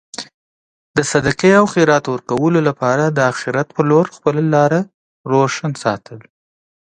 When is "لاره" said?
4.53-4.79